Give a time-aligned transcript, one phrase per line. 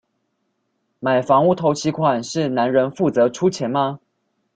[0.99, 3.99] 買房屋頭期款是男人負責出錢嗎？